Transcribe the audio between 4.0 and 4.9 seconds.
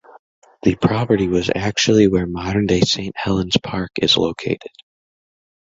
is located.